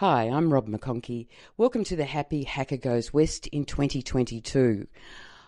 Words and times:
Hi, 0.00 0.30
I'm 0.30 0.50
Rob 0.50 0.66
McConkie. 0.66 1.26
Welcome 1.58 1.84
to 1.84 1.94
the 1.94 2.06
Happy 2.06 2.44
Hacker 2.44 2.78
Goes 2.78 3.12
West 3.12 3.48
in 3.48 3.66
2022. 3.66 4.86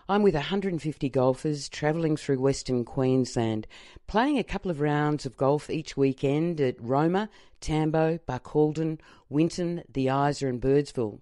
I'm 0.07 0.21
with 0.21 0.35
150 0.35 1.09
golfers 1.09 1.67
travelling 1.67 2.15
through 2.15 2.39
Western 2.39 2.85
Queensland, 2.85 3.65
playing 4.05 4.37
a 4.37 4.43
couple 4.43 4.69
of 4.69 4.79
rounds 4.79 5.25
of 5.25 5.37
golf 5.37 5.71
each 5.71 5.97
weekend 5.97 6.61
at 6.61 6.79
Roma, 6.79 7.31
Tambo, 7.61 8.19
Barcaldine, 8.27 8.99
Winton, 9.27 9.81
the 9.91 10.09
Isa, 10.09 10.45
and 10.45 10.61
Birdsville. 10.61 11.19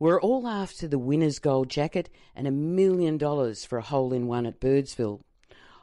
We're 0.00 0.20
all 0.20 0.48
after 0.48 0.88
the 0.88 0.98
winner's 0.98 1.38
gold 1.38 1.68
jacket 1.68 2.08
and 2.34 2.48
a 2.48 2.50
million 2.50 3.16
dollars 3.16 3.64
for 3.64 3.78
a 3.78 3.82
hole 3.82 4.12
in 4.12 4.26
one 4.26 4.44
at 4.44 4.58
Birdsville. 4.58 5.20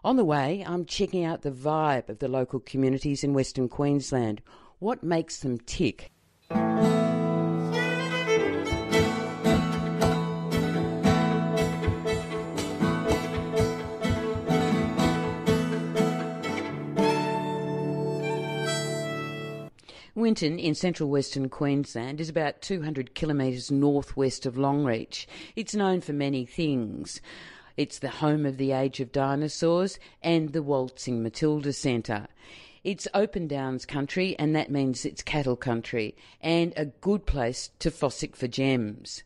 On 0.03 0.17
the 0.17 0.25
way, 0.25 0.65
I'm 0.67 0.83
checking 0.83 1.23
out 1.23 1.43
the 1.43 1.49
vibe 1.49 2.09
of 2.09 2.19
the 2.19 2.27
local 2.27 2.59
communities 2.59 3.23
in 3.23 3.33
Western 3.33 3.69
Queensland. 3.69 4.41
What 4.79 5.01
makes 5.01 5.39
them 5.39 5.59
tick? 5.59 6.11
Winton 20.17 20.57
in 20.57 20.73
central 20.73 21.09
western 21.09 21.47
Queensland 21.47 22.19
is 22.19 22.27
about 22.27 22.63
200 22.63 23.13
kilometres 23.13 23.69
northwest 23.69 24.47
of 24.47 24.55
Longreach. 24.55 25.27
It's 25.55 25.75
known 25.75 26.01
for 26.01 26.11
many 26.11 26.43
things. 26.43 27.21
It's 27.77 27.99
the 27.99 28.09
home 28.09 28.43
of 28.43 28.57
the 28.57 28.71
Age 28.71 28.99
of 28.99 29.11
Dinosaurs 29.11 29.99
and 30.23 30.53
the 30.53 30.63
Waltzing 30.63 31.21
Matilda 31.21 31.71
Centre. 31.71 32.27
It's 32.87 33.05
open 33.13 33.49
downs 33.49 33.85
country, 33.85 34.33
and 34.39 34.55
that 34.55 34.71
means 34.71 35.03
it's 35.03 35.21
cattle 35.21 35.57
country, 35.57 36.15
and 36.41 36.71
a 36.77 36.85
good 36.85 37.25
place 37.25 37.69
to 37.79 37.91
fossick 37.91 38.33
for 38.33 38.47
gems. 38.47 39.23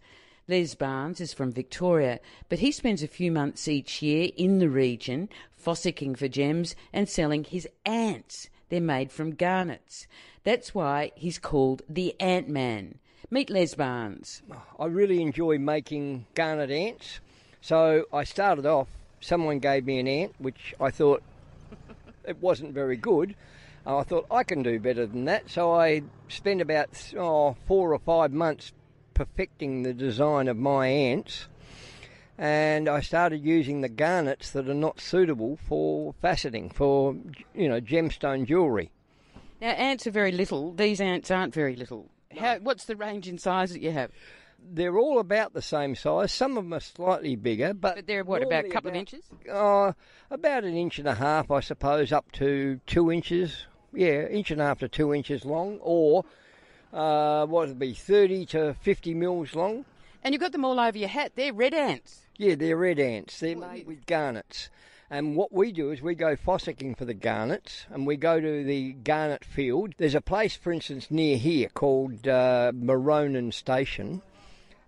Les 0.48 0.74
Barnes 0.74 1.22
is 1.22 1.32
from 1.32 1.52
Victoria, 1.52 2.20
but 2.50 2.58
he 2.58 2.72
spends 2.72 3.04
a 3.04 3.08
few 3.08 3.32
months 3.32 3.68
each 3.68 4.02
year 4.02 4.32
in 4.36 4.58
the 4.58 4.68
region 4.68 5.30
fossicking 5.56 6.16
for 6.18 6.28
gems 6.28 6.76
and 6.92 7.08
selling 7.08 7.44
his 7.44 7.68
ants. 7.86 8.50
They're 8.70 8.82
made 8.82 9.12
from 9.12 9.36
garnets. 9.36 10.08
That's 10.44 10.74
why 10.74 11.12
he's 11.14 11.38
called 11.38 11.84
the 11.88 12.16
Ant 12.20 12.50
Man. 12.50 12.98
Meet 13.30 13.52
Les 13.52 13.76
Barnes. 13.76 14.42
I 14.80 14.88
really 14.88 15.22
enjoy 15.22 15.60
making 15.60 16.26
garnet 16.34 16.72
ants. 16.72 17.20
So 17.62 18.06
I 18.12 18.24
started 18.24 18.66
off, 18.66 18.88
someone 19.20 19.60
gave 19.60 19.86
me 19.86 20.00
an 20.00 20.08
ant, 20.08 20.34
which 20.40 20.74
I 20.80 20.90
thought 20.90 21.22
it 22.26 22.42
wasn't 22.42 22.74
very 22.74 22.98
good. 22.98 23.36
Uh, 23.86 23.98
I 23.98 24.04
thought 24.04 24.28
I 24.30 24.44
can 24.44 24.64
do 24.64 24.80
better 24.80 25.06
than 25.06 25.26
that. 25.26 25.50
So 25.50 25.74
I 25.74 26.04
spent 26.30 26.62
about 26.62 26.90
oh, 27.18 27.56
four 27.68 27.94
or 27.94 28.00
five 28.00 28.32
months 28.32 28.74
perfecting 29.14 29.84
the 29.84 29.94
design 29.94 30.48
of 30.48 30.58
my 30.58 30.88
ants. 30.88 31.48
And 32.38 32.90
I 32.90 33.02
started 33.02 33.44
using 33.44 33.82
the 33.82 33.90
garnets 33.90 34.50
that 34.52 34.68
are 34.68 34.74
not 34.74 35.00
suitable 35.00 35.58
for 35.68 36.16
faceting, 36.24 36.74
for, 36.74 37.16
you 37.54 37.70
know, 37.70 37.80
gemstone 37.80 38.48
jewellery. 38.48 38.92
Now, 39.62 39.70
ants 39.70 40.08
are 40.08 40.12
very 40.12 40.32
little. 40.32 40.74
These 40.74 41.00
ants 41.00 41.30
aren't 41.30 41.54
very 41.54 41.76
little. 41.76 42.10
How, 42.36 42.58
what's 42.58 42.86
the 42.86 42.96
range 42.96 43.28
in 43.28 43.38
size 43.38 43.72
that 43.74 43.82
you 43.82 43.92
have? 43.92 44.10
They're 44.64 44.98
all 44.98 45.20
about 45.20 45.54
the 45.54 45.62
same 45.62 45.96
size. 45.96 46.32
Some 46.32 46.58
of 46.58 46.64
them 46.64 46.74
are 46.74 46.80
slightly 46.80 47.36
bigger, 47.36 47.74
but, 47.74 47.96
But 47.96 48.08
they're 48.08 48.24
what, 48.24 48.44
about 48.44 48.66
a 48.66 48.70
couple 48.70 48.90
of 48.90 48.96
inches? 48.96 49.24
Uh, 49.52 49.94
about 50.30 50.64
an 50.64 50.76
inch 50.76 51.00
and 51.00 51.08
a 51.08 51.16
half, 51.16 51.52
I 51.52 51.60
suppose, 51.60 52.12
up 52.12 52.32
to 52.34 52.80
two 52.88 53.12
inches. 53.12 53.66
Yeah, 53.94 54.28
inch 54.28 54.52
and 54.52 54.62
a 54.62 54.66
half 54.66 54.80
to 54.80 54.88
two 54.88 55.14
inches 55.14 55.44
long, 55.44 55.80
or 55.82 56.24
uh, 56.94 57.46
what 57.46 57.68
would 57.68 57.80
be, 57.80 57.94
30 57.94 58.46
to 58.48 58.74
50 58.82 59.14
mils 59.14 59.56
long. 59.56 59.86
And 60.24 60.34
you've 60.34 60.42
got 60.42 60.52
them 60.52 60.66
all 60.66 60.80
over 60.80 60.98
your 60.98 61.10
hat. 61.10 61.34
They're 61.36 61.54
red 61.54 61.74
ants. 61.74 62.22
Yeah, 62.38 62.56
they're 62.56 62.78
red 62.78 63.00
ants. 63.00 63.40
They're 63.40 63.58
made 63.58 63.88
with 63.88 64.06
garnets. 64.06 64.70
And 65.10 65.36
what 65.36 65.52
we 65.52 65.74
do 65.74 65.92
is 65.92 66.02
we 66.02 66.16
go 66.16 66.38
fossicking 66.38 66.96
for 66.96 67.04
the 67.04 67.14
garnets, 67.14 67.86
and 67.90 68.08
we 68.08 68.16
go 68.16 68.40
to 68.40 68.64
the 68.64 68.94
garnet 68.94 69.44
field. 69.44 69.94
There's 69.98 70.16
a 70.16 70.22
place, 70.22 70.56
for 70.56 70.72
instance, 70.72 71.12
near 71.12 71.38
here 71.38 71.68
called 71.68 72.28
uh, 72.28 72.72
Maronan 72.74 73.52
Station, 73.54 74.22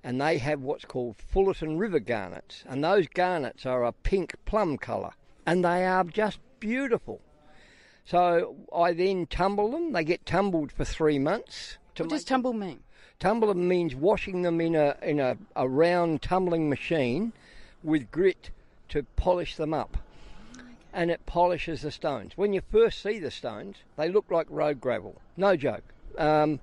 and 0.03 0.19
they 0.19 0.37
have 0.37 0.61
what's 0.61 0.85
called 0.85 1.17
Fullarton 1.17 1.77
River 1.77 1.99
garnets, 1.99 2.63
and 2.67 2.83
those 2.83 3.07
garnets 3.07 3.65
are 3.65 3.85
a 3.85 3.91
pink 3.91 4.35
plum 4.45 4.77
colour, 4.77 5.13
and 5.45 5.63
they 5.63 5.85
are 5.85 6.03
just 6.03 6.39
beautiful. 6.59 7.21
So 8.05 8.55
I 8.75 8.93
then 8.93 9.27
tumble 9.27 9.71
them. 9.71 9.93
They 9.93 10.03
get 10.03 10.25
tumbled 10.25 10.71
for 10.71 10.83
three 10.83 11.19
months. 11.19 11.77
What 11.97 12.09
does 12.09 12.25
tumble 12.25 12.53
mean? 12.53 12.81
Tumble 13.19 13.47
them 13.47 13.67
means 13.67 13.95
washing 13.95 14.41
them 14.41 14.59
in 14.59 14.75
a 14.75 14.97
in 15.01 15.19
a, 15.19 15.37
a 15.55 15.67
round 15.67 16.21
tumbling 16.21 16.69
machine 16.69 17.31
with 17.83 18.11
grit 18.11 18.49
to 18.89 19.03
polish 19.15 19.55
them 19.55 19.73
up. 19.73 19.97
And 20.91 21.09
it 21.09 21.25
polishes 21.25 21.81
the 21.81 21.91
stones. 21.91 22.33
When 22.35 22.53
you 22.53 22.61
first 22.71 23.01
see 23.01 23.19
the 23.19 23.31
stones, 23.31 23.77
they 23.95 24.09
look 24.09 24.29
like 24.29 24.45
road 24.49 24.79
gravel. 24.79 25.21
No 25.37 25.55
joke. 25.55 25.83
Um, 26.17 26.59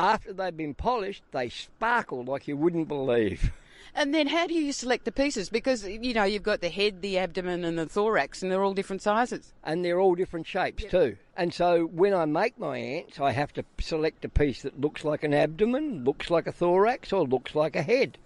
after 0.00 0.32
they've 0.32 0.56
been 0.56 0.74
polished, 0.74 1.22
they 1.30 1.50
sparkle 1.50 2.24
like 2.24 2.48
you 2.48 2.56
wouldn't 2.56 2.88
believe. 2.88 3.52
And 3.94 4.14
then 4.14 4.28
how 4.28 4.46
do 4.46 4.54
you 4.54 4.72
select 4.72 5.04
the 5.04 5.12
pieces? 5.12 5.50
Because, 5.50 5.86
you 5.86 6.14
know, 6.14 6.22
you've 6.24 6.44
got 6.44 6.60
the 6.60 6.68
head, 6.68 7.02
the 7.02 7.18
abdomen, 7.18 7.64
and 7.64 7.76
the 7.76 7.86
thorax, 7.86 8.42
and 8.42 8.50
they're 8.50 8.62
all 8.62 8.72
different 8.72 9.02
sizes. 9.02 9.52
and 9.64 9.84
they're 9.84 10.00
all 10.00 10.14
different 10.14 10.46
shapes 10.46 10.84
too. 10.84 11.16
And 11.36 11.52
so 11.52 11.84
when 11.86 12.14
I 12.14 12.24
make 12.24 12.58
my 12.58 12.78
ants, 12.78 13.20
I 13.20 13.32
have 13.32 13.52
to 13.54 13.64
select 13.80 14.24
a 14.24 14.28
piece 14.28 14.62
that 14.62 14.80
looks 14.80 15.04
like 15.04 15.24
an 15.24 15.34
abdomen, 15.34 16.04
looks 16.04 16.30
like 16.30 16.46
a 16.46 16.52
thorax, 16.52 17.12
or 17.12 17.26
looks 17.26 17.54
like 17.54 17.76
a 17.76 17.82
head. 17.82 18.16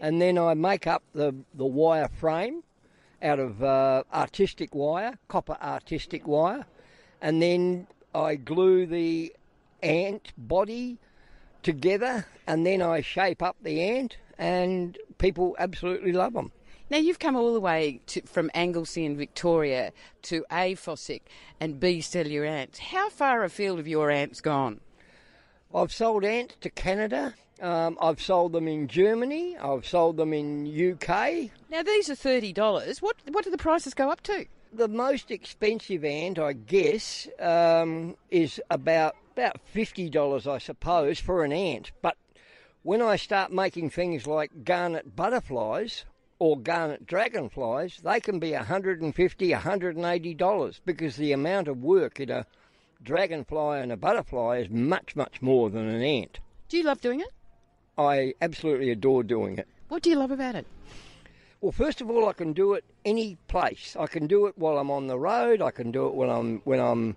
And 0.00 0.22
then 0.22 0.38
I 0.38 0.54
make 0.54 0.86
up 0.86 1.02
the, 1.12 1.34
the 1.52 1.66
wire 1.66 2.08
frame 2.08 2.62
out 3.20 3.40
of 3.40 3.62
uh, 3.62 4.04
artistic 4.14 4.74
wire, 4.74 5.18
copper 5.26 5.58
artistic 5.60 6.26
wire, 6.28 6.64
and 7.20 7.42
then 7.42 7.88
I 8.14 8.36
glue 8.36 8.86
the 8.86 9.34
ant 9.82 10.32
body 10.38 10.98
together, 11.68 12.24
and 12.46 12.64
then 12.64 12.80
I 12.80 13.02
shape 13.02 13.42
up 13.42 13.54
the 13.60 13.82
ant, 13.82 14.16
and 14.38 14.96
people 15.18 15.54
absolutely 15.58 16.12
love 16.14 16.32
them. 16.32 16.50
Now, 16.88 16.96
you've 16.96 17.18
come 17.18 17.36
all 17.36 17.52
the 17.52 17.60
way 17.60 18.00
to, 18.06 18.22
from 18.22 18.50
Anglesea 18.54 19.04
in 19.04 19.18
Victoria 19.18 19.92
to 20.22 20.46
A, 20.50 20.76
Fossick, 20.76 21.20
and 21.60 21.78
B, 21.78 22.00
sell 22.00 22.26
your 22.26 22.46
ants. 22.46 22.78
How 22.78 23.10
far 23.10 23.44
afield 23.44 23.76
have 23.76 23.86
your 23.86 24.10
ants 24.10 24.40
gone? 24.40 24.80
I've 25.74 25.92
sold 25.92 26.24
ants 26.24 26.54
to 26.62 26.70
Canada. 26.70 27.34
Um, 27.60 27.98
I've 28.00 28.22
sold 28.22 28.52
them 28.52 28.66
in 28.66 28.88
Germany. 28.88 29.58
I've 29.58 29.86
sold 29.86 30.16
them 30.16 30.32
in 30.32 30.92
UK. 30.92 31.50
Now, 31.70 31.82
these 31.82 32.08
are 32.08 32.14
$30. 32.14 33.02
What, 33.02 33.16
what 33.30 33.44
do 33.44 33.50
the 33.50 33.58
prices 33.58 33.92
go 33.92 34.08
up 34.10 34.22
to? 34.22 34.46
The 34.72 34.88
most 34.88 35.30
expensive 35.30 36.02
ant, 36.02 36.38
I 36.38 36.54
guess, 36.54 37.28
um, 37.38 38.16
is 38.30 38.58
about 38.70 39.16
about 39.38 39.60
fifty 39.64 40.10
dollars, 40.10 40.48
I 40.48 40.58
suppose, 40.58 41.20
for 41.20 41.44
an 41.44 41.52
ant. 41.52 41.92
But 42.02 42.16
when 42.82 43.00
I 43.00 43.14
start 43.14 43.52
making 43.52 43.90
things 43.90 44.26
like 44.26 44.64
garnet 44.64 45.14
butterflies 45.14 46.04
or 46.40 46.58
garnet 46.58 47.06
dragonflies, 47.06 47.98
they 48.02 48.18
can 48.18 48.40
be 48.40 48.50
$150, 48.50 49.50
180 49.52 50.34
dollars 50.34 50.80
because 50.84 51.14
the 51.14 51.30
amount 51.30 51.68
of 51.68 51.78
work 51.84 52.18
in 52.18 52.30
a 52.30 52.46
dragonfly 53.00 53.78
and 53.78 53.92
a 53.92 53.96
butterfly 53.96 54.58
is 54.58 54.70
much, 54.70 55.14
much 55.14 55.40
more 55.40 55.70
than 55.70 55.86
an 55.88 56.02
ant. 56.02 56.40
Do 56.68 56.76
you 56.76 56.82
love 56.82 57.00
doing 57.00 57.20
it? 57.20 57.32
I 57.96 58.34
absolutely 58.42 58.90
adore 58.90 59.22
doing 59.22 59.56
it. 59.56 59.68
What 59.88 60.02
do 60.02 60.10
you 60.10 60.16
love 60.16 60.32
about 60.32 60.56
it? 60.56 60.66
Well, 61.60 61.72
first 61.72 62.00
of 62.00 62.10
all, 62.10 62.28
I 62.28 62.32
can 62.32 62.52
do 62.52 62.74
it 62.74 62.84
any 63.04 63.36
place. 63.46 63.96
I 63.98 64.08
can 64.08 64.26
do 64.26 64.46
it 64.46 64.58
while 64.58 64.78
I'm 64.78 64.90
on 64.90 65.06
the 65.06 65.18
road. 65.18 65.62
I 65.62 65.70
can 65.70 65.92
do 65.92 66.08
it 66.08 66.14
when 66.14 66.28
I'm 66.28 66.60
when 66.64 66.80
I'm 66.80 67.16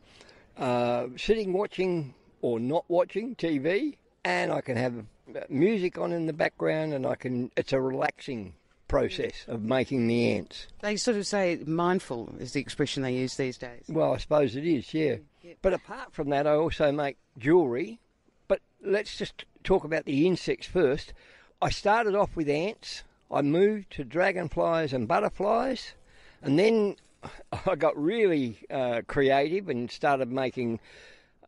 uh, 0.61 1.07
sitting 1.17 1.53
watching 1.53 2.13
or 2.41 2.59
not 2.59 2.85
watching 2.87 3.35
TV, 3.35 3.97
and 4.23 4.51
I 4.51 4.61
can 4.61 4.77
have 4.77 4.93
uh, 5.35 5.39
music 5.49 5.97
on 5.97 6.11
in 6.11 6.27
the 6.27 6.33
background, 6.33 6.93
and 6.93 7.05
I 7.05 7.15
can. 7.15 7.51
It's 7.57 7.73
a 7.73 7.81
relaxing 7.81 8.53
process 8.87 9.45
of 9.47 9.63
making 9.63 10.07
the 10.07 10.33
ants. 10.33 10.67
They 10.81 10.97
sort 10.97 11.17
of 11.17 11.25
say 11.25 11.59
mindful 11.65 12.35
is 12.39 12.53
the 12.53 12.61
expression 12.61 13.03
they 13.03 13.15
use 13.15 13.37
these 13.37 13.57
days. 13.57 13.83
Well, 13.89 14.13
I 14.13 14.17
suppose 14.17 14.55
it 14.55 14.65
is, 14.65 14.93
yeah. 14.93 15.15
But 15.61 15.73
apart 15.73 16.13
from 16.13 16.29
that, 16.29 16.45
I 16.45 16.51
also 16.51 16.91
make 16.91 17.17
jewellery. 17.37 17.99
But 18.47 18.59
let's 18.83 19.17
just 19.17 19.45
talk 19.63 19.83
about 19.83 20.05
the 20.05 20.27
insects 20.27 20.67
first. 20.67 21.13
I 21.61 21.69
started 21.69 22.15
off 22.15 22.35
with 22.35 22.49
ants. 22.49 23.03
I 23.31 23.41
moved 23.41 23.91
to 23.91 24.03
dragonflies 24.03 24.93
and 24.93 25.07
butterflies, 25.07 25.93
and 26.41 26.59
then 26.59 26.97
I 27.65 27.75
got 27.75 28.01
really 28.01 28.59
uh, 28.69 29.01
creative 29.07 29.69
and 29.69 29.89
started 29.89 30.31
making 30.31 30.79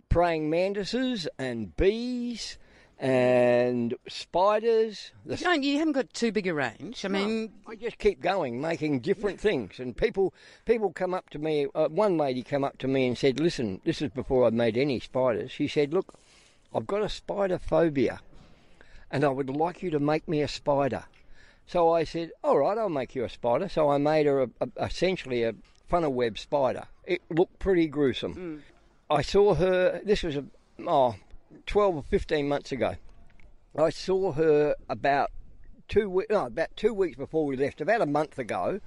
praying 0.09 0.49
mantises 0.49 1.27
and 1.39 1.75
bees 1.75 2.57
and 2.99 3.95
spiders. 4.07 5.11
The 5.25 5.35
You, 5.35 5.43
don't, 5.43 5.63
you 5.63 5.79
haven't 5.79 5.93
got 5.93 6.13
too 6.13 6.31
big 6.31 6.47
a 6.47 6.53
range. 6.53 7.03
I 7.03 7.07
mean, 7.07 7.51
I 7.67 7.75
just 7.75 7.97
keep 7.97 8.21
going, 8.21 8.61
making 8.61 8.99
different 8.99 9.39
things, 9.39 9.79
and 9.79 9.95
people 9.97 10.33
people 10.65 10.91
come 10.91 11.13
up 11.13 11.29
to 11.31 11.39
me. 11.39 11.67
Uh, 11.73 11.89
one 11.89 12.17
lady 12.17 12.43
came 12.43 12.63
up 12.63 12.77
to 12.79 12.87
me 12.87 13.07
and 13.07 13.17
said, 13.17 13.39
"Listen, 13.39 13.81
this 13.83 14.01
is 14.01 14.11
before 14.11 14.45
I 14.45 14.51
made 14.51 14.77
any 14.77 14.99
spiders." 14.99 15.51
She 15.51 15.67
said, 15.67 15.93
"Look, 15.93 16.13
I've 16.73 16.87
got 16.87 17.01
a 17.01 17.09
spider 17.09 17.57
phobia, 17.57 18.19
and 19.11 19.23
I 19.23 19.29
would 19.29 19.49
like 19.49 19.83
you 19.83 19.89
to 19.89 19.99
make 19.99 20.27
me 20.27 20.41
a 20.41 20.47
spider. 20.47 21.05
So 21.65 21.91
I 21.91 22.03
said, 22.03 22.31
all 22.43 22.59
right, 22.59 22.77
I'll 22.77 22.89
make 22.89 23.15
you 23.15 23.23
a 23.23 23.29
spider. 23.29 23.69
So 23.69 23.89
I 23.89 23.97
made 23.97 24.25
her 24.25 24.43
a, 24.43 24.49
a, 24.61 24.85
essentially 24.85 25.43
a 25.43 25.55
funnel 25.87 26.13
web 26.13 26.37
spider. 26.37 26.85
It 27.05 27.21
looked 27.29 27.59
pretty 27.59 27.87
gruesome. 27.87 28.35
Mm. 28.35 28.61
I 29.09 29.21
saw 29.21 29.55
her, 29.55 30.01
this 30.03 30.23
was 30.23 30.35
a, 30.35 30.45
oh, 30.87 31.15
12 31.65 31.95
or 31.95 32.03
15 32.03 32.47
months 32.47 32.71
ago. 32.71 32.95
I 33.77 33.89
saw 33.89 34.33
her 34.33 34.75
about 34.89 35.31
two 35.87 36.09
weeks, 36.09 36.29
no, 36.29 36.45
about 36.45 36.75
two 36.75 36.93
weeks 36.93 37.17
before 37.17 37.45
we 37.45 37.55
left, 37.55 37.81
about 37.81 38.01
a 38.01 38.05
month 38.05 38.37
ago, 38.37 38.79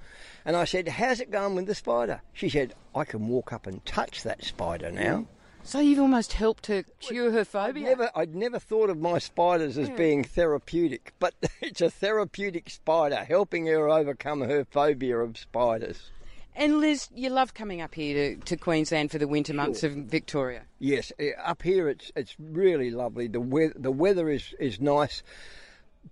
and 0.45 0.55
I 0.55 0.65
said, 0.65 0.87
"How's 0.87 1.19
it 1.19 1.29
going 1.29 1.55
with 1.55 1.65
the 1.67 1.75
spider?" 1.75 2.21
She 2.33 2.49
said, 2.49 2.73
"I 2.95 3.03
can 3.03 3.27
walk 3.27 3.51
up 3.51 3.67
and 3.67 3.85
touch 3.85 4.23
that 4.23 4.43
spider 4.43 4.91
now." 4.91 5.27
So 5.67 5.81
you've 5.81 5.99
almost 5.99 6.31
helped 6.31 6.67
her 6.67 6.83
cure 7.01 7.29
her 7.31 7.41
I'd 7.41 7.47
phobia. 7.47 7.83
never, 7.83 8.09
I'd 8.15 8.33
never 8.33 8.57
thought 8.57 8.89
of 8.89 9.01
my 9.01 9.19
spiders 9.19 9.77
as 9.77 9.89
being 9.89 10.23
therapeutic, 10.23 11.11
but 11.19 11.33
it's 11.61 11.81
a 11.81 11.89
therapeutic 11.89 12.69
spider 12.69 13.17
helping 13.17 13.65
her 13.65 13.89
overcome 13.89 14.39
her 14.39 14.63
phobia 14.63 15.17
of 15.17 15.37
spiders. 15.37 16.09
And 16.55 16.79
Liz, 16.79 17.09
you 17.13 17.29
love 17.29 17.53
coming 17.53 17.81
up 17.81 17.95
here 17.95 18.37
to, 18.37 18.45
to 18.45 18.55
Queensland 18.55 19.11
for 19.11 19.17
the 19.17 19.27
winter 19.27 19.53
months 19.53 19.83
of 19.83 19.91
Victoria. 19.91 20.61
Yes, 20.79 21.11
eh, 21.19 21.31
up 21.43 21.61
here 21.63 21.89
it's 21.89 22.13
it's 22.15 22.37
really 22.39 22.89
lovely. 22.89 23.27
The 23.27 23.41
weather 23.41 23.73
the 23.75 23.91
weather 23.91 24.29
is 24.29 24.55
is 24.61 24.79
nice, 24.79 25.21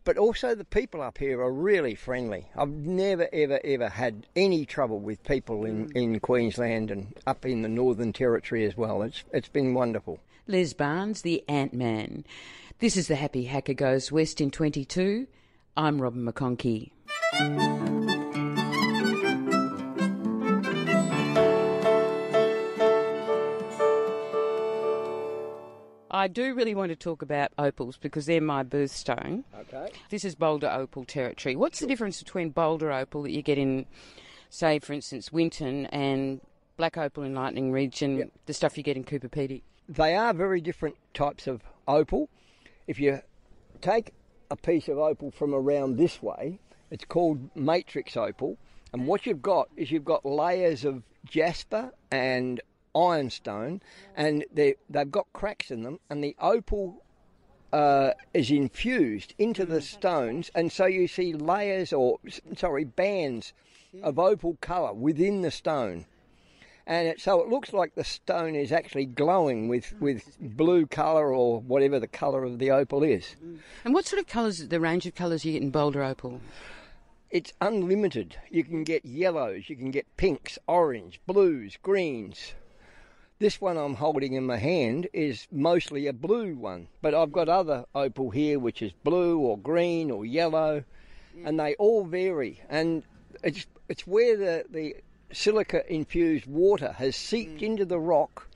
but 0.03 0.17
also 0.17 0.55
the 0.55 0.65
people 0.65 1.01
up 1.01 1.17
here 1.17 1.41
are 1.41 1.51
really 1.51 1.95
friendly. 1.95 2.47
I've 2.55 2.69
never 2.69 3.27
ever 3.31 3.59
ever 3.63 3.89
had 3.89 4.27
any 4.35 4.65
trouble 4.65 4.99
with 4.99 5.23
people 5.23 5.65
in, 5.65 5.87
mm. 5.87 5.95
in 5.95 6.19
Queensland 6.19 6.91
and 6.91 7.13
up 7.25 7.45
in 7.45 7.61
the 7.61 7.69
Northern 7.69 8.13
Territory 8.13 8.65
as 8.65 8.75
well. 8.75 9.01
It's 9.01 9.23
it's 9.31 9.49
been 9.49 9.73
wonderful. 9.73 10.19
Les 10.47 10.73
Barnes, 10.73 11.21
the 11.21 11.43
Ant 11.47 11.73
Man. 11.73 12.25
This 12.79 12.97
is 12.97 13.07
the 13.07 13.15
Happy 13.15 13.45
Hacker 13.45 13.73
Goes 13.73 14.11
West 14.11 14.41
in 14.41 14.51
22. 14.51 15.27
I'm 15.77 16.01
Robin 16.01 16.25
McConkie. 16.25 16.91
I 26.25 26.27
do 26.27 26.55
really 26.55 26.73
want 26.73 26.89
to 26.89 26.95
talk 26.95 27.21
about 27.21 27.51
opals 27.55 27.97
because 27.97 28.25
they're 28.25 28.41
my 28.41 28.63
birthstone. 28.63 29.43
Okay. 29.59 29.91
This 30.09 30.25
is 30.25 30.33
Boulder 30.33 30.71
opal 30.71 31.05
territory. 31.05 31.55
What's 31.55 31.77
the 31.77 31.85
difference 31.85 32.17
between 32.17 32.49
Boulder 32.49 32.91
opal 32.91 33.21
that 33.21 33.31
you 33.31 33.43
get 33.43 33.59
in, 33.59 33.85
say, 34.49 34.79
for 34.79 34.93
instance, 34.93 35.31
Winton 35.31 35.85
and 35.85 36.41
black 36.77 36.97
opal 36.97 37.21
in 37.21 37.35
Lightning 37.35 37.71
Ridge 37.71 38.01
and 38.01 38.17
Yep. 38.17 38.29
the 38.47 38.53
stuff 38.55 38.75
you 38.75 38.81
get 38.81 38.97
in 38.97 39.03
Coober 39.03 39.29
Pedy? 39.29 39.61
They 39.87 40.15
are 40.15 40.33
very 40.33 40.61
different 40.61 40.95
types 41.13 41.45
of 41.45 41.61
opal. 41.87 42.27
If 42.87 42.99
you 42.99 43.21
take 43.81 44.11
a 44.49 44.55
piece 44.55 44.87
of 44.87 44.97
opal 44.97 45.29
from 45.29 45.53
around 45.53 45.97
this 45.97 46.23
way, 46.23 46.57
it's 46.89 47.05
called 47.05 47.55
matrix 47.55 48.17
opal. 48.17 48.57
And 48.93 49.05
what 49.05 49.27
you've 49.27 49.43
got 49.43 49.69
is 49.77 49.91
you've 49.91 50.03
got 50.05 50.25
layers 50.25 50.85
of 50.85 51.03
jasper 51.29 51.91
and 52.09 52.61
ironstone, 52.95 53.81
and 54.15 54.45
they, 54.53 54.75
they've 54.89 55.11
got 55.11 55.27
cracks 55.33 55.71
in 55.71 55.83
them, 55.83 55.99
and 56.09 56.23
the 56.23 56.35
opal 56.39 57.03
uh, 57.73 58.11
is 58.33 58.51
infused 58.51 59.33
into 59.37 59.65
the 59.65 59.81
stones, 59.81 60.49
and 60.55 60.71
so 60.71 60.85
you 60.85 61.07
see 61.07 61.33
layers 61.33 61.91
or, 61.91 62.19
sorry, 62.55 62.83
bands 62.83 63.53
of 64.03 64.19
opal 64.19 64.57
colour 64.61 64.93
within 64.93 65.41
the 65.41 65.51
stone 65.51 66.05
and 66.87 67.07
it, 67.07 67.19
so 67.19 67.41
it 67.41 67.49
looks 67.49 67.73
like 67.73 67.95
the 67.95 68.03
stone 68.03 68.55
is 68.55 68.71
actually 68.71 69.05
glowing 69.05 69.67
with, 69.67 69.93
with 69.99 70.37
blue 70.39 70.85
colour 70.85 71.33
or 71.33 71.59
whatever 71.61 71.99
the 71.99 72.07
colour 72.07 72.43
of 72.43 72.59
the 72.59 72.71
opal 72.71 73.03
is. 73.03 73.35
And 73.83 73.93
what 73.93 74.05
sort 74.05 74.19
of 74.19 74.27
colours, 74.27 74.67
the 74.67 74.79
range 74.79 75.05
of 75.05 75.15
colours 75.15 75.43
you 75.43 75.53
get 75.53 75.63
in 75.63 75.71
Boulder 75.71 76.03
opal? 76.03 76.41
It's 77.31 77.53
unlimited. 77.59 78.37
You 78.51 78.63
can 78.63 78.83
get 78.83 79.03
yellows, 79.03 79.67
you 79.67 79.75
can 79.75 79.91
get 79.91 80.05
pinks, 80.15 80.59
orange, 80.67 81.19
blues, 81.25 81.77
greens. 81.81 82.53
This 83.37 83.59
one 83.59 83.75
I'm 83.75 83.95
holding 83.95 84.33
in 84.33 84.45
my 84.45 84.55
hand 84.55 85.09
is 85.11 85.45
mostly 85.51 86.07
a 86.07 86.13
blue 86.13 86.55
one, 86.55 86.87
but 87.01 87.13
I've 87.13 87.33
got 87.33 87.49
other 87.49 87.83
opal 87.93 88.29
here 88.29 88.59
which 88.59 88.81
is 88.81 88.93
blue 89.03 89.39
or 89.39 89.57
green 89.57 90.09
or 90.09 90.25
yellow, 90.25 90.85
mm. 91.37 91.45
and 91.45 91.59
they 91.59 91.75
all 91.75 92.05
vary. 92.05 92.61
And 92.69 93.03
it's 93.43 93.65
it's 93.89 94.07
where 94.07 94.37
the, 94.37 94.63
the 94.69 94.95
silica 95.33 95.83
infused 95.93 96.45
water 96.45 96.93
has 96.93 97.17
seeped 97.17 97.59
mm. 97.59 97.63
into 97.63 97.83
the 97.83 97.99
rock 97.99 98.47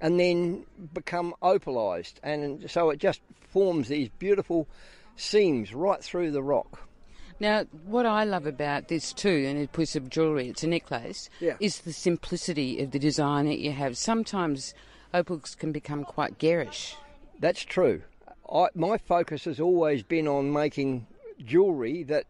and 0.00 0.20
then 0.20 0.64
become 0.94 1.34
opalized, 1.42 2.20
and 2.22 2.70
so 2.70 2.90
it 2.90 3.00
just 3.00 3.20
forms 3.50 3.88
these 3.88 4.08
beautiful 4.20 4.68
seams 5.16 5.74
right 5.74 6.02
through 6.02 6.30
the 6.30 6.44
rock. 6.44 6.87
Now, 7.40 7.64
what 7.86 8.04
I 8.04 8.24
love 8.24 8.46
about 8.46 8.88
this 8.88 9.12
too, 9.12 9.44
and 9.46 9.62
a 9.62 9.68
piece 9.68 9.94
of 9.94 10.10
jewellery, 10.10 10.48
it's 10.48 10.64
a 10.64 10.66
necklace, 10.66 11.30
Yeah. 11.40 11.56
is 11.60 11.80
the 11.80 11.92
simplicity 11.92 12.80
of 12.82 12.90
the 12.90 12.98
design 12.98 13.46
that 13.46 13.60
you 13.60 13.70
have. 13.72 13.96
Sometimes 13.96 14.74
opals 15.14 15.54
can 15.54 15.70
become 15.70 16.04
quite 16.04 16.38
garish. 16.38 16.96
That's 17.38 17.64
true. 17.64 18.02
I, 18.52 18.68
my 18.74 18.98
focus 18.98 19.44
has 19.44 19.60
always 19.60 20.02
been 20.02 20.26
on 20.26 20.52
making 20.52 21.06
jewellery 21.44 22.02
that 22.04 22.24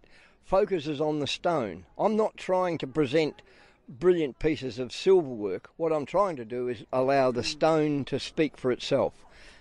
focuses 0.45 1.01
on 1.01 1.21
the 1.21 1.27
stone. 1.27 1.85
I'm 1.99 2.17
not 2.17 2.37
trying 2.37 2.77
to 2.79 2.87
present 2.87 3.41
brilliant 3.89 4.39
pieces 4.39 4.79
of 4.79 4.93
silver 4.93 5.29
work. 5.29 5.71
What 5.79 5.93
I'm 5.93 6.05
trying 6.07 6.37
to 6.37 6.45
do 6.45 6.69
is 6.69 6.85
allow 6.93 7.31
the 7.31 7.43
stone 7.45 8.05
to 8.07 8.19
speak 8.21 8.59
for 8.59 8.71
itself. 8.71 9.15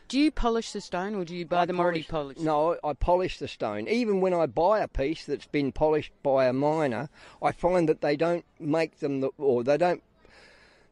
Do 0.08 0.20
you 0.20 0.32
polish 0.32 0.72
the 0.72 0.80
stone 0.80 1.16
or 1.16 1.26
do 1.26 1.36
you 1.36 1.46
buy 1.46 1.66
them 1.66 1.80
already 1.80 2.04
polished? 2.04 2.40
No, 2.40 2.78
I 2.84 2.94
polish 2.94 3.40
the 3.40 3.48
stone. 3.48 3.88
Even 3.90 4.22
when 4.22 4.34
I 4.34 4.46
buy 4.46 4.80
a 4.80 4.88
piece 4.88 5.26
that's 5.26 5.48
been 5.48 5.72
polished 5.72 6.12
by 6.24 6.46
a 6.46 6.54
miner, 6.54 7.10
I 7.42 7.52
find 7.52 7.90
that 7.90 8.00
they 8.02 8.16
don't 8.16 8.46
make 8.60 9.00
them 9.00 9.20
the, 9.20 9.30
or 9.38 9.64
they 9.64 9.78
don't 9.78 10.02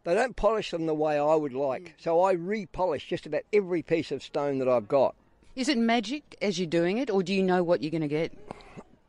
they 0.04 0.14
don't 0.14 0.36
polish 0.36 0.72
them 0.72 0.86
the 0.86 0.94
way 0.94 1.18
I 1.18 1.34
would 1.34 1.54
like. 1.54 1.96
So 1.98 2.24
I 2.24 2.36
repolish 2.36 3.08
just 3.08 3.26
about 3.26 3.42
every 3.54 3.82
piece 3.82 4.12
of 4.12 4.22
stone 4.22 4.60
that 4.60 4.68
I've 4.68 4.88
got. 4.88 5.16
Is 5.56 5.70
it 5.70 5.78
magic 5.78 6.36
as 6.42 6.60
you're 6.60 6.68
doing 6.68 6.98
it 6.98 7.10
or 7.10 7.24
do 7.24 7.34
you 7.34 7.42
know 7.42 7.64
what 7.64 7.82
you're 7.82 7.92
going 7.92 8.02
to 8.02 8.08
get? 8.08 8.34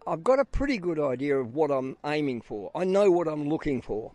I've 0.07 0.23
got 0.23 0.39
a 0.39 0.45
pretty 0.45 0.79
good 0.79 1.01
idea 1.01 1.37
of 1.37 1.55
what 1.55 1.73
I'm 1.73 1.97
aiming 2.07 2.43
for. 2.43 2.71
I 2.75 2.85
know 2.85 3.11
what 3.11 3.27
I'm 3.27 3.49
looking 3.49 3.83
for. 3.83 4.13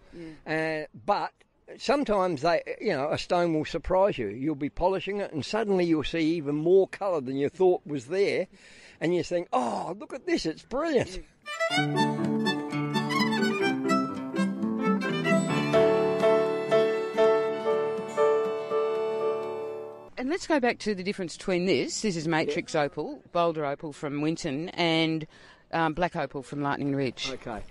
Uh, 0.47 0.83
but 1.05 1.33
sometimes 1.77 2.41
they, 2.41 2.61
you 2.79 2.91
know, 2.91 3.09
a 3.11 3.17
stone 3.17 3.53
will 3.53 3.65
surprise 3.65 4.17
you. 4.17 4.27
You'll 4.27 4.55
be 4.55 4.69
polishing 4.69 5.19
it, 5.19 5.31
and 5.33 5.45
suddenly 5.45 5.85
you'll 5.85 6.03
see 6.03 6.35
even 6.35 6.55
more 6.55 6.87
colour 6.87 7.21
than 7.21 7.35
you 7.37 7.49
thought 7.49 7.81
was 7.85 8.05
there, 8.07 8.47
and 8.99 9.15
you 9.15 9.23
think, 9.23 9.47
"Oh, 9.53 9.95
look 9.99 10.13
at 10.13 10.25
this! 10.25 10.45
It's 10.45 10.63
brilliant." 10.63 11.19
And 20.17 20.29
let's 20.29 20.45
go 20.45 20.59
back 20.59 20.77
to 20.79 20.93
the 20.93 21.01
difference 21.03 21.35
between 21.35 21.65
this. 21.65 22.01
This 22.01 22.15
is 22.15 22.27
Matrix 22.27 22.75
Opal, 22.75 23.23
Boulder 23.31 23.65
Opal 23.65 23.91
from 23.91 24.21
Winton, 24.21 24.69
and 24.69 25.25
um, 25.71 25.93
Black 25.93 26.15
Opal 26.15 26.43
from 26.43 26.61
Lightning 26.61 26.95
Ridge. 26.95 27.31
Okay. 27.31 27.63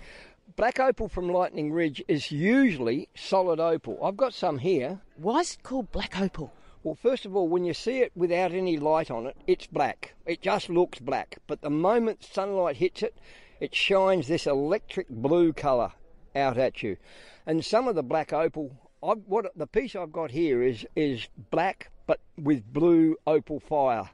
Black 0.55 0.79
opal 0.79 1.07
from 1.07 1.29
Lightning 1.29 1.71
Ridge 1.71 2.03
is 2.07 2.31
usually 2.31 3.07
solid 3.15 3.59
opal. 3.59 4.03
I've 4.03 4.17
got 4.17 4.33
some 4.33 4.57
here. 4.57 4.99
Why 5.15 5.39
is 5.41 5.53
it 5.53 5.63
called 5.63 5.91
Black 5.91 6.19
Opal? 6.19 6.51
Well, 6.83 6.95
first 6.95 7.25
of 7.25 7.35
all, 7.35 7.47
when 7.47 7.63
you 7.63 7.73
see 7.73 7.99
it 7.99 8.11
without 8.15 8.51
any 8.51 8.77
light 8.77 9.11
on 9.11 9.27
it, 9.27 9.37
it's 9.45 9.67
black. 9.67 10.13
It 10.25 10.41
just 10.41 10.69
looks 10.69 10.99
black. 10.99 11.37
But 11.47 11.61
the 11.61 11.69
moment 11.69 12.23
sunlight 12.23 12.77
hits 12.77 13.03
it, 13.03 13.15
it 13.59 13.75
shines 13.75 14.27
this 14.27 14.47
electric 14.47 15.07
blue 15.09 15.53
colour 15.53 15.93
out 16.35 16.57
at 16.57 16.81
you. 16.81 16.97
And 17.45 17.63
some 17.63 17.87
of 17.87 17.95
the 17.95 18.03
black 18.03 18.33
opal, 18.33 18.75
I've, 19.03 19.19
what 19.27 19.51
the 19.55 19.67
piece 19.67 19.95
I've 19.95 20.11
got 20.11 20.31
here 20.31 20.63
is 20.63 20.85
is 20.95 21.27
black 21.51 21.91
but 22.07 22.19
with 22.37 22.73
blue 22.73 23.15
opal 23.25 23.59
fire, 23.59 24.09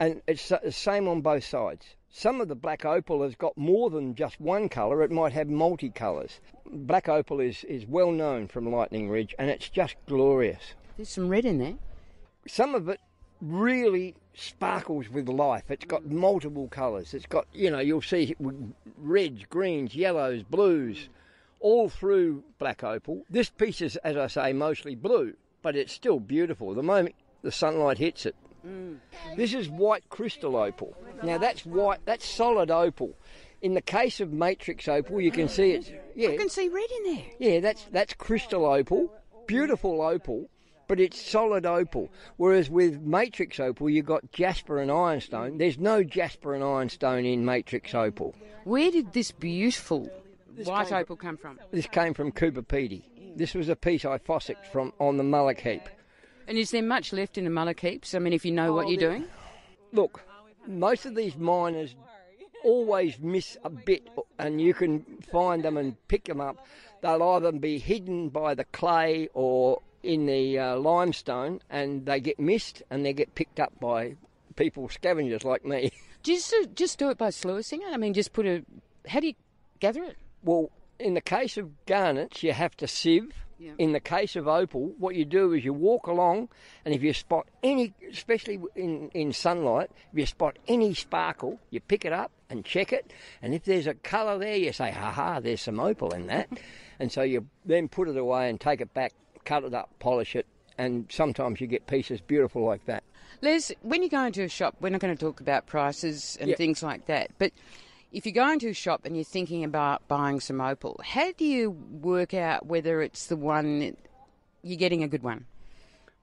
and 0.00 0.22
it's 0.26 0.48
the 0.48 0.72
same 0.72 1.06
on 1.06 1.20
both 1.20 1.44
sides. 1.44 1.94
Some 2.10 2.40
of 2.40 2.48
the 2.48 2.54
black 2.54 2.84
opal 2.84 3.22
has 3.22 3.34
got 3.34 3.56
more 3.56 3.90
than 3.90 4.14
just 4.14 4.40
one 4.40 4.68
colour, 4.68 5.02
it 5.02 5.10
might 5.10 5.32
have 5.34 5.48
multicolours. 5.48 6.40
Black 6.66 7.08
opal 7.08 7.40
is, 7.40 7.64
is 7.64 7.86
well 7.86 8.10
known 8.10 8.48
from 8.48 8.72
Lightning 8.72 9.10
Ridge 9.10 9.34
and 9.38 9.50
it's 9.50 9.68
just 9.68 9.94
glorious 10.06 10.74
There's 10.96 11.10
some 11.10 11.28
red 11.28 11.44
in 11.44 11.58
there. 11.58 11.74
some 12.46 12.74
of 12.74 12.88
it 12.88 13.00
really 13.40 14.14
sparkles 14.34 15.08
with 15.08 15.28
life. 15.28 15.64
It's 15.70 15.84
got 15.84 16.06
multiple 16.06 16.68
colours. 16.68 17.14
It's 17.14 17.26
got, 17.26 17.46
you 17.52 17.70
know, 17.70 17.78
you'll 17.78 18.02
see 18.02 18.34
reds, 18.96 19.44
greens, 19.48 19.94
yellows, 19.94 20.42
blues, 20.42 21.08
all 21.60 21.88
through 21.88 22.42
black 22.58 22.82
opal. 22.82 23.24
This 23.28 23.50
piece 23.50 23.80
is, 23.80 23.96
as 23.96 24.16
I 24.16 24.26
say, 24.28 24.52
mostly 24.52 24.94
blue, 24.94 25.34
but 25.62 25.76
it's 25.76 25.92
still 25.92 26.20
beautiful. 26.20 26.74
The 26.74 26.82
moment 26.82 27.14
the 27.42 27.52
sunlight 27.52 27.98
hits 27.98 28.26
it. 28.26 28.34
This 29.36 29.54
is 29.54 29.68
white 29.68 30.08
crystal 30.08 30.56
opal. 30.56 30.96
Now 31.22 31.38
that's 31.38 31.64
white, 31.64 32.00
that's 32.04 32.26
solid 32.26 32.70
opal. 32.70 33.14
In 33.60 33.74
the 33.74 33.82
case 33.82 34.20
of 34.20 34.32
matrix 34.32 34.86
opal, 34.86 35.20
you 35.20 35.30
can 35.30 35.48
see 35.48 35.72
it's 35.72 35.90
yeah, 36.14 36.30
I 36.30 36.36
can 36.36 36.48
see 36.48 36.68
red 36.68 36.90
in 36.98 37.14
there. 37.14 37.24
yeah, 37.38 37.60
that's 37.60 37.84
that's 37.90 38.14
crystal 38.14 38.64
opal, 38.64 39.12
beautiful 39.46 40.00
opal, 40.02 40.48
but 40.86 41.00
it's 41.00 41.20
solid 41.20 41.66
opal. 41.66 42.10
Whereas 42.36 42.70
with 42.70 43.00
matrix 43.00 43.58
opal, 43.60 43.90
you've 43.90 44.06
got 44.06 44.30
jasper 44.32 44.80
and 44.80 44.90
ironstone. 44.90 45.58
There's 45.58 45.78
no 45.78 46.02
jasper 46.04 46.54
and 46.54 46.62
ironstone 46.62 47.24
in 47.24 47.44
matrix 47.44 47.94
opal. 47.94 48.34
Where 48.64 48.90
did 48.90 49.12
this 49.12 49.32
beautiful 49.32 50.10
white 50.64 50.92
opal 50.92 51.16
come 51.16 51.36
from? 51.36 51.58
This 51.70 51.86
came 51.86 52.14
from 52.14 52.32
Coober 52.32 52.66
Pedy. 52.66 53.02
This 53.36 53.54
was 53.54 53.68
a 53.68 53.76
piece 53.76 54.04
I 54.04 54.18
fossicked 54.18 54.66
from 54.66 54.92
on 54.98 55.16
the 55.16 55.22
mullock 55.24 55.60
heap. 55.60 55.88
And 56.48 56.56
is 56.56 56.70
there 56.70 56.82
much 56.82 57.12
left 57.12 57.36
in 57.36 57.44
the 57.44 57.50
mullock 57.50 57.80
heaps? 57.80 58.14
I 58.14 58.18
mean, 58.18 58.32
if 58.32 58.44
you 58.44 58.52
know 58.52 58.72
what 58.72 58.86
Oh, 58.86 58.88
you're 58.88 58.98
doing? 58.98 59.26
Look, 59.92 60.22
most 60.66 61.04
of 61.04 61.14
these 61.14 61.36
miners 61.36 61.94
always 62.64 63.18
miss 63.20 63.58
a 63.64 63.70
bit, 63.70 64.08
and 64.38 64.58
you 64.60 64.72
can 64.72 65.04
find 65.30 65.62
them 65.62 65.76
and 65.76 65.94
pick 66.08 66.24
them 66.24 66.40
up. 66.40 66.66
They'll 67.02 67.22
either 67.22 67.52
be 67.52 67.78
hidden 67.78 68.30
by 68.30 68.54
the 68.54 68.64
clay 68.64 69.28
or 69.34 69.82
in 70.02 70.24
the 70.24 70.58
uh, 70.58 70.76
limestone, 70.78 71.60
and 71.68 72.06
they 72.06 72.18
get 72.18 72.40
missed 72.40 72.82
and 72.90 73.04
they 73.04 73.12
get 73.12 73.34
picked 73.34 73.60
up 73.60 73.78
by 73.78 74.16
people, 74.56 74.88
scavengers 74.88 75.44
like 75.44 75.64
me. 75.64 75.92
Just, 76.24 76.52
just 76.74 76.98
do 76.98 77.10
it 77.10 77.16
by 77.16 77.30
sluicing 77.30 77.80
it? 77.82 77.92
I 77.92 77.96
mean, 77.96 78.12
just 78.12 78.32
put 78.32 78.44
a. 78.44 78.64
How 79.06 79.20
do 79.20 79.28
you 79.28 79.34
gather 79.78 80.02
it? 80.02 80.16
Well, 80.42 80.70
in 80.98 81.14
the 81.14 81.20
case 81.20 81.56
of 81.56 81.86
garnets, 81.86 82.42
you 82.42 82.52
have 82.52 82.76
to 82.78 82.88
sieve. 82.88 83.32
Yeah. 83.58 83.72
In 83.78 83.92
the 83.92 84.00
case 84.00 84.36
of 84.36 84.46
opal, 84.46 84.92
what 84.98 85.16
you 85.16 85.24
do 85.24 85.52
is 85.52 85.64
you 85.64 85.72
walk 85.72 86.06
along, 86.06 86.48
and 86.84 86.94
if 86.94 87.02
you 87.02 87.12
spot 87.12 87.46
any, 87.62 87.92
especially 88.10 88.60
in, 88.76 89.10
in 89.14 89.32
sunlight, 89.32 89.90
if 90.12 90.18
you 90.18 90.26
spot 90.26 90.58
any 90.68 90.94
sparkle, 90.94 91.58
you 91.70 91.80
pick 91.80 92.04
it 92.04 92.12
up 92.12 92.30
and 92.50 92.64
check 92.64 92.92
it. 92.92 93.12
And 93.42 93.54
if 93.54 93.64
there's 93.64 93.86
a 93.88 93.94
colour 93.94 94.38
there, 94.38 94.56
you 94.56 94.72
say, 94.72 94.92
ha 94.92 95.10
ha, 95.10 95.40
there's 95.40 95.60
some 95.60 95.80
opal 95.80 96.12
in 96.14 96.28
that. 96.28 96.48
and 97.00 97.10
so 97.10 97.22
you 97.22 97.46
then 97.64 97.88
put 97.88 98.08
it 98.08 98.16
away 98.16 98.48
and 98.48 98.60
take 98.60 98.80
it 98.80 98.94
back, 98.94 99.12
cut 99.44 99.64
it 99.64 99.74
up, 99.74 99.90
polish 99.98 100.36
it, 100.36 100.46
and 100.78 101.06
sometimes 101.10 101.60
you 101.60 101.66
get 101.66 101.86
pieces 101.88 102.20
beautiful 102.20 102.64
like 102.64 102.86
that. 102.86 103.02
Les, 103.42 103.72
when 103.82 104.02
you 104.02 104.08
go 104.08 104.24
into 104.24 104.42
a 104.44 104.48
shop, 104.48 104.76
we're 104.80 104.88
not 104.88 105.00
going 105.00 105.16
to 105.16 105.20
talk 105.20 105.40
about 105.40 105.66
prices 105.66 106.38
and 106.40 106.50
Yeah. 106.50 106.56
things 106.56 106.82
like 106.82 107.06
that, 107.06 107.30
but 107.38 107.52
if 108.12 108.24
you 108.24 108.32
go 108.32 108.50
into 108.50 108.68
a 108.68 108.74
shop 108.74 109.02
and 109.04 109.16
you're 109.16 109.24
thinking 109.24 109.64
about 109.64 110.06
buying 110.08 110.40
some 110.40 110.60
opal, 110.60 111.00
how 111.04 111.32
do 111.32 111.44
you 111.44 111.70
work 111.70 112.34
out 112.34 112.66
whether 112.66 113.02
it's 113.02 113.26
the 113.26 113.36
one 113.36 113.96
you're 114.62 114.78
getting 114.78 115.02
a 115.02 115.08
good 115.08 115.22
one? 115.22 115.46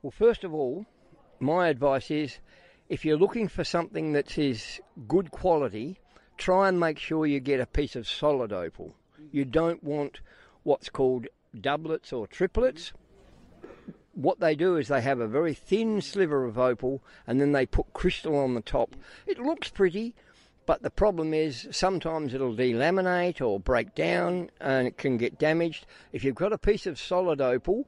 Well, 0.01 0.11
first 0.11 0.43
of 0.43 0.53
all, 0.53 0.85
my 1.39 1.67
advice 1.67 2.09
is 2.09 2.39
if 2.89 3.05
you're 3.05 3.17
looking 3.17 3.47
for 3.47 3.63
something 3.63 4.13
that 4.13 4.37
is 4.37 4.79
good 5.07 5.31
quality, 5.31 5.99
try 6.37 6.67
and 6.67 6.79
make 6.79 6.99
sure 6.99 7.25
you 7.25 7.39
get 7.39 7.59
a 7.59 7.65
piece 7.65 7.95
of 7.95 8.07
solid 8.07 8.51
opal. 8.51 8.95
You 9.31 9.45
don't 9.45 9.83
want 9.83 10.19
what's 10.63 10.89
called 10.89 11.27
doublets 11.59 12.11
or 12.11 12.27
triplets. 12.27 12.93
What 14.13 14.39
they 14.39 14.55
do 14.55 14.77
is 14.77 14.87
they 14.87 15.01
have 15.01 15.19
a 15.19 15.27
very 15.27 15.53
thin 15.53 16.01
sliver 16.01 16.45
of 16.45 16.57
opal 16.57 17.03
and 17.27 17.41
then 17.41 17.51
they 17.51 17.65
put 17.65 17.93
crystal 17.93 18.37
on 18.37 18.55
the 18.55 18.61
top. 18.61 18.95
It 19.27 19.39
looks 19.39 19.69
pretty, 19.69 20.15
but 20.65 20.81
the 20.81 20.89
problem 20.89 21.34
is 21.34 21.67
sometimes 21.72 22.34
it'll 22.34 22.55
delaminate 22.55 23.41
or 23.41 23.60
break 23.60 23.93
down 23.95 24.50
and 24.60 24.88
it 24.88 24.98
can 24.98 25.17
get 25.17 25.38
damaged. 25.38 25.86
If 26.12 26.24
you've 26.24 26.36
got 26.36 26.53
a 26.53 26.57
piece 26.57 26.86
of 26.86 27.00
solid 27.00 27.41
opal, 27.41 27.88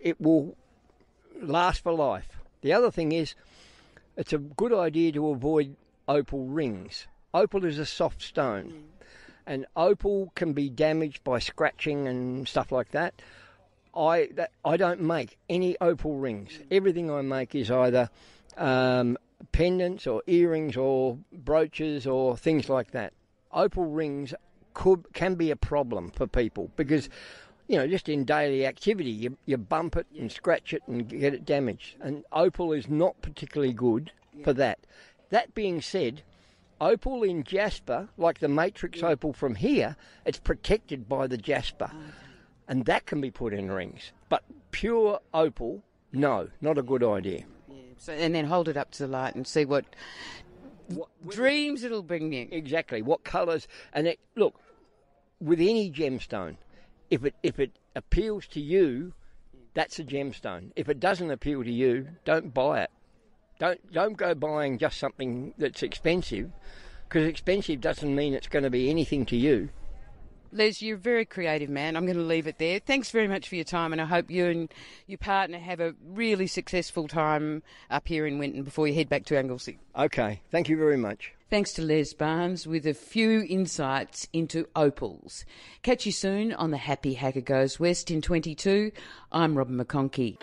it 0.00 0.20
will 0.20 0.56
last 1.40 1.82
for 1.82 1.92
life. 1.92 2.40
The 2.62 2.72
other 2.72 2.90
thing 2.90 3.12
is, 3.12 3.34
it's 4.16 4.32
a 4.32 4.38
good 4.38 4.72
idea 4.72 5.12
to 5.12 5.28
avoid 5.28 5.76
opal 6.08 6.46
rings. 6.46 7.06
Opal 7.34 7.64
is 7.64 7.78
a 7.78 7.86
soft 7.86 8.22
stone, 8.22 8.84
and 9.46 9.66
opal 9.76 10.32
can 10.34 10.52
be 10.52 10.70
damaged 10.70 11.22
by 11.22 11.38
scratching 11.38 12.08
and 12.08 12.48
stuff 12.48 12.72
like 12.72 12.92
that. 12.92 13.20
I 13.94 14.28
that, 14.34 14.50
I 14.64 14.76
don't 14.76 15.00
make 15.00 15.38
any 15.48 15.76
opal 15.80 16.16
rings. 16.16 16.58
Everything 16.70 17.10
I 17.10 17.22
make 17.22 17.54
is 17.54 17.70
either 17.70 18.10
um, 18.56 19.18
pendants 19.52 20.06
or 20.06 20.22
earrings 20.26 20.76
or 20.76 21.18
brooches 21.32 22.06
or 22.06 22.36
things 22.36 22.68
like 22.68 22.90
that. 22.92 23.12
Opal 23.52 23.86
rings 23.86 24.34
could 24.74 25.06
can 25.14 25.34
be 25.34 25.50
a 25.50 25.56
problem 25.56 26.10
for 26.10 26.26
people 26.26 26.70
because 26.76 27.08
you 27.66 27.76
know 27.78 27.86
just 27.86 28.08
in 28.08 28.24
daily 28.24 28.66
activity 28.66 29.10
you, 29.10 29.38
you 29.46 29.56
bump 29.56 29.96
it 29.96 30.06
and 30.18 30.30
scratch 30.30 30.74
it 30.74 30.82
and 30.86 31.08
get 31.08 31.34
it 31.34 31.44
damaged. 31.44 31.96
And 32.00 32.24
opal 32.32 32.72
is 32.72 32.88
not 32.88 33.20
particularly 33.22 33.72
good 33.72 34.12
for 34.44 34.52
that. 34.54 34.80
That 35.30 35.54
being 35.54 35.80
said 35.80 36.22
opal 36.78 37.22
in 37.22 37.42
jasper 37.42 38.06
like 38.18 38.38
the 38.38 38.48
matrix 38.48 39.02
opal 39.02 39.32
from 39.32 39.54
here 39.54 39.96
it's 40.26 40.38
protected 40.38 41.08
by 41.08 41.26
the 41.26 41.38
jasper. 41.38 41.90
And 42.68 42.84
that 42.86 43.06
can 43.06 43.20
be 43.20 43.30
put 43.30 43.54
in 43.54 43.70
rings. 43.70 44.12
But 44.28 44.42
pure 44.70 45.20
opal 45.32 45.82
no 46.12 46.48
not 46.60 46.76
a 46.76 46.82
good 46.82 47.02
idea 47.02 47.44
So, 47.98 48.12
and 48.12 48.34
then 48.34 48.46
hold 48.46 48.68
it 48.68 48.76
up 48.76 48.90
to 48.92 49.04
the 49.04 49.08
light 49.08 49.34
and 49.34 49.46
see 49.46 49.64
what 49.64 49.84
dreams 51.28 51.82
it'll 51.82 52.02
bring 52.02 52.32
you. 52.32 52.48
Exactly. 52.50 53.02
What 53.02 53.24
colours? 53.24 53.66
And 53.92 54.06
it, 54.06 54.20
look, 54.36 54.54
with 55.40 55.60
any 55.60 55.90
gemstone, 55.90 56.56
if 57.10 57.24
it 57.24 57.34
if 57.42 57.58
it 57.58 57.72
appeals 57.94 58.46
to 58.48 58.60
you, 58.60 59.12
that's 59.74 59.98
a 59.98 60.04
gemstone. 60.04 60.72
If 60.76 60.88
it 60.88 61.00
doesn't 61.00 61.30
appeal 61.30 61.64
to 61.64 61.72
you, 61.72 62.08
don't 62.24 62.52
buy 62.54 62.82
it. 62.82 62.90
Don't 63.58 63.92
don't 63.92 64.16
go 64.16 64.34
buying 64.34 64.78
just 64.78 64.98
something 64.98 65.54
that's 65.58 65.82
expensive, 65.82 66.50
because 67.08 67.26
expensive 67.26 67.80
doesn't 67.80 68.14
mean 68.14 68.34
it's 68.34 68.48
going 68.48 68.64
to 68.64 68.70
be 68.70 68.90
anything 68.90 69.24
to 69.26 69.36
you. 69.36 69.70
Les, 70.56 70.80
you're 70.80 70.96
a 70.96 71.00
very 71.00 71.24
creative 71.24 71.68
man. 71.68 71.96
I'm 71.96 72.06
going 72.06 72.16
to 72.16 72.22
leave 72.22 72.46
it 72.46 72.58
there. 72.58 72.78
Thanks 72.78 73.10
very 73.10 73.28
much 73.28 73.48
for 73.48 73.56
your 73.56 73.64
time, 73.64 73.92
and 73.92 74.00
I 74.00 74.06
hope 74.06 74.30
you 74.30 74.46
and 74.46 74.72
your 75.06 75.18
partner 75.18 75.58
have 75.58 75.80
a 75.80 75.94
really 76.04 76.46
successful 76.46 77.08
time 77.08 77.62
up 77.90 78.08
here 78.08 78.26
in 78.26 78.38
Winton 78.38 78.62
before 78.62 78.88
you 78.88 78.94
head 78.94 79.08
back 79.08 79.26
to 79.26 79.38
Anglesea. 79.38 79.78
Okay. 79.96 80.40
Thank 80.50 80.68
you 80.68 80.76
very 80.76 80.96
much. 80.96 81.32
Thanks 81.50 81.72
to 81.74 81.82
Les 81.82 82.12
Barnes 82.12 82.66
with 82.66 82.86
a 82.86 82.94
few 82.94 83.46
insights 83.48 84.26
into 84.32 84.66
opals. 84.74 85.44
Catch 85.82 86.06
you 86.06 86.12
soon 86.12 86.52
on 86.54 86.70
the 86.72 86.78
Happy 86.78 87.14
Hacker 87.14 87.40
Goes 87.40 87.78
West 87.78 88.10
in 88.10 88.20
22. 88.20 88.90
I'm 89.30 89.56
Robin 89.56 89.76
McConkey. 89.76 90.38